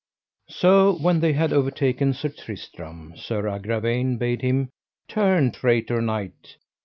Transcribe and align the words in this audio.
So 0.49 0.93
when 0.93 1.19
they 1.19 1.33
had 1.33 1.53
overtaken 1.53 2.13
Sir 2.13 2.29
Tristram, 2.29 3.13
Sir 3.15 3.47
Agravaine 3.47 4.17
bade 4.17 4.41
him: 4.41 4.69
Turn, 5.07 5.51
traitor 5.51 6.01
knight. 6.01 6.57